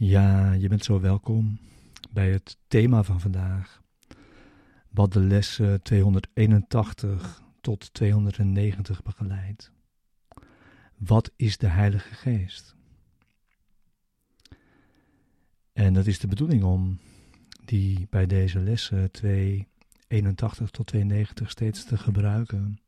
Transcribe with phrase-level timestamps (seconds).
[0.00, 1.58] Ja, je bent zo welkom
[2.10, 3.82] bij het thema van vandaag,
[4.88, 9.72] wat de lessen 281 tot 290 begeleidt.
[10.96, 12.74] Wat is de Heilige Geest?
[15.72, 16.98] En dat is de bedoeling om
[17.64, 22.80] die bij deze lessen 281 tot 290 steeds te gebruiken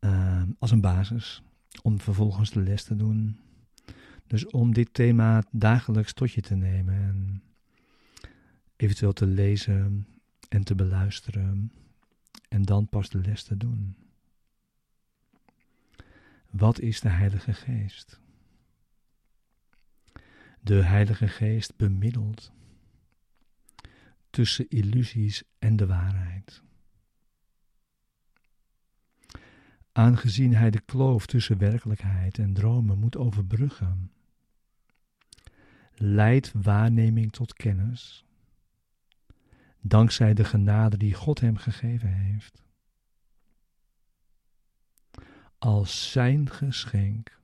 [0.00, 1.42] uh, als een basis
[1.82, 3.44] om vervolgens de les te doen
[4.26, 7.42] dus om dit thema dagelijks tot je te nemen en
[8.76, 10.06] eventueel te lezen
[10.48, 11.72] en te beluisteren
[12.48, 13.96] en dan pas de les te doen.
[16.50, 18.20] Wat is de Heilige Geest?
[20.60, 22.52] De Heilige Geest bemiddelt
[24.30, 26.62] tussen illusies en de waarheid.
[29.92, 34.10] Aangezien hij de kloof tussen werkelijkheid en dromen moet overbruggen,
[36.00, 38.24] leidt waarneming tot kennis,
[39.80, 42.64] dankzij de genade die God hem gegeven heeft.
[45.58, 47.40] Als zijn geschenk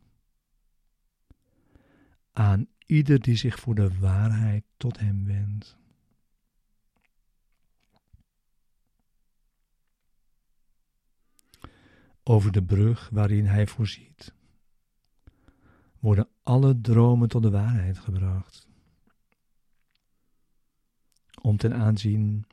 [2.33, 5.77] aan ieder die zich voor de waarheid tot hem wendt.
[12.23, 14.35] Over de brug waarin hij voorziet
[16.03, 18.69] worden alle dromen tot de waarheid gebracht.
[21.41, 22.47] Om ten aanzien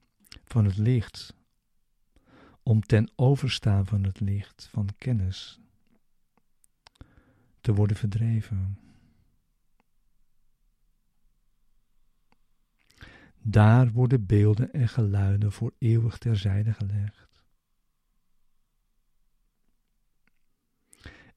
[0.45, 1.36] van het licht,
[2.64, 5.59] om ten overstaan van het licht van kennis
[7.61, 8.80] te worden verdreven.
[13.41, 17.28] Daar worden beelden en geluiden voor eeuwig terzijde gelegd.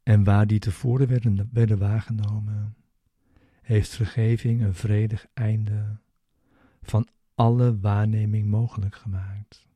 [0.03, 2.77] En waar die tevoren werden, werden waargenomen,
[3.63, 6.01] heeft vergeving een vredig einde
[6.83, 9.67] van alle waarneming mogelijk gemaakt.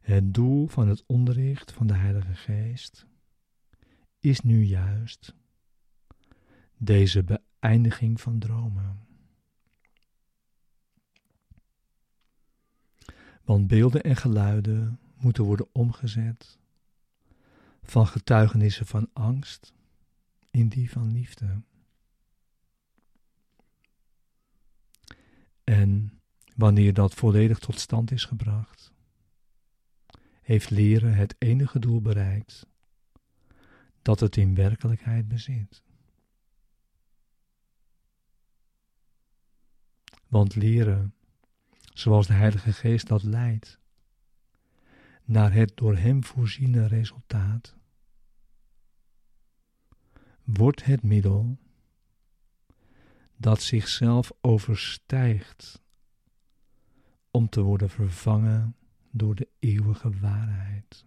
[0.00, 3.06] Het doel van het onderricht van de Heilige Geest
[4.18, 5.34] is nu juist
[6.76, 9.09] deze beëindiging van dromen.
[13.44, 16.58] Want beelden en geluiden moeten worden omgezet
[17.82, 19.72] van getuigenissen van angst
[20.50, 21.62] in die van liefde.
[25.64, 26.20] En
[26.54, 28.92] wanneer dat volledig tot stand is gebracht,
[30.42, 32.66] heeft leren het enige doel bereikt
[34.02, 35.82] dat het in werkelijkheid bezit.
[40.28, 41.14] Want leren
[42.00, 43.78] zoals de Heilige Geest dat leidt,
[45.24, 47.76] naar het door Hem voorziene resultaat,
[50.44, 51.58] wordt het middel
[53.36, 55.82] dat zichzelf overstijgt
[57.30, 58.76] om te worden vervangen
[59.10, 61.06] door de eeuwige waarheid.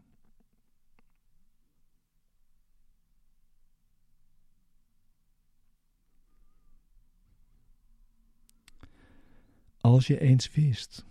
[9.83, 11.05] Als je eens wist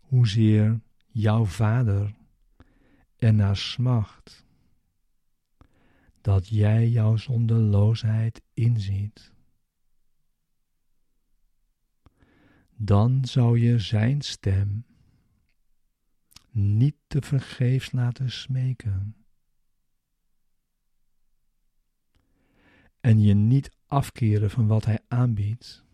[0.00, 2.14] hoezeer jouw vader
[3.16, 4.46] ernaar smacht
[6.20, 9.32] dat jij jouw zondeloosheid inziet,
[12.76, 14.84] dan zou je zijn stem
[16.50, 19.16] niet te vergeefs laten smeken
[23.00, 25.84] en je niet afkeren van wat hij aanbiedt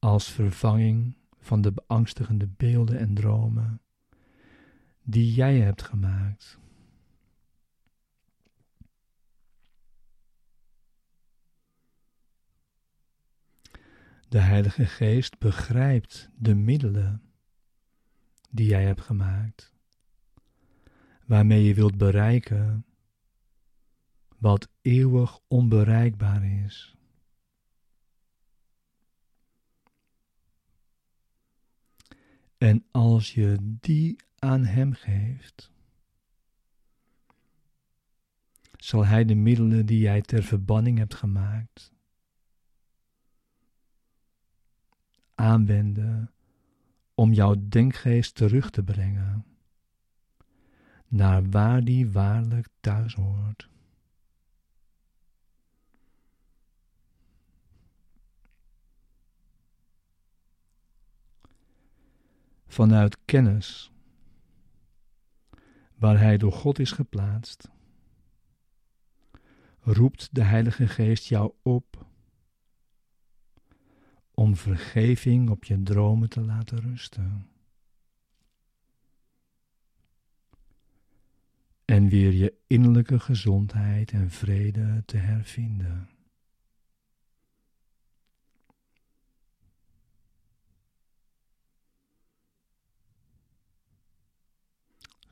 [0.00, 3.80] als vervanging van de beangstigende beelden en dromen
[5.02, 6.58] die jij hebt gemaakt.
[14.28, 17.22] De Heilige Geest begrijpt de middelen
[18.50, 19.74] die jij hebt gemaakt,
[21.26, 22.84] waarmee je wilt bereiken
[24.38, 26.99] wat eeuwig onbereikbaar is.
[32.60, 35.70] En als je die aan Hem geeft,
[38.76, 41.92] zal Hij de middelen die jij ter verbanning hebt gemaakt
[45.34, 46.30] aanwenden
[47.14, 49.44] om jouw denkgeest terug te brengen
[51.08, 53.68] naar waar die waarlijk thuis hoort.
[62.72, 63.92] Vanuit kennis,
[65.94, 67.70] waar Hij door God is geplaatst,
[69.80, 72.06] roept de Heilige Geest jou op
[74.30, 77.48] om vergeving op je dromen te laten rusten.
[81.84, 86.08] En weer je innerlijke gezondheid en vrede te hervinden.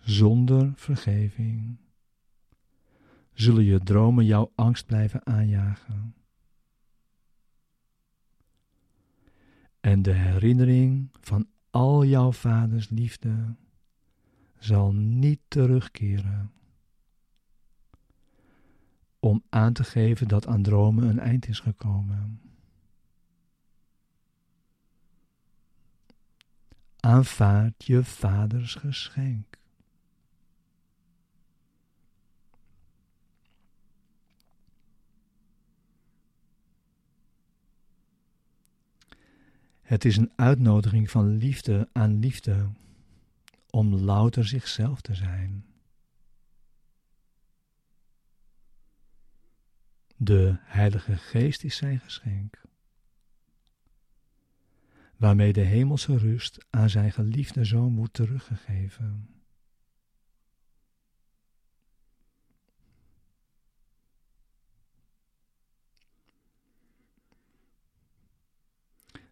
[0.08, 1.76] Zonder vergeving
[3.32, 6.14] zullen je dromen jouw angst blijven aanjagen.
[9.80, 13.54] En de herinnering van al jouw vaders liefde
[14.58, 16.52] zal niet terugkeren.
[19.20, 22.40] Om aan te geven dat aan dromen een eind is gekomen.
[27.00, 29.57] Aanvaard je vaders geschenk.
[39.88, 42.68] Het is een uitnodiging van liefde aan liefde
[43.70, 45.64] om louter zichzelf te zijn.
[50.16, 52.62] De Heilige Geest is zijn geschenk,
[55.16, 59.37] waarmee de hemelse rust aan zijn geliefde zoon wordt teruggegeven.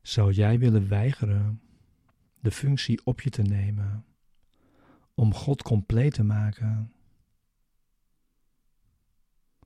[0.06, 1.60] Zou jij willen weigeren
[2.40, 4.04] de functie op je te nemen
[5.14, 6.92] om God compleet te maken?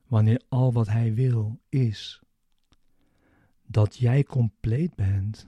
[0.07, 2.23] Wanneer al wat Hij wil is
[3.67, 5.47] dat jij compleet bent